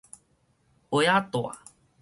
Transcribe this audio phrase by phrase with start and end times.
[0.89, 1.59] 鞋仔帶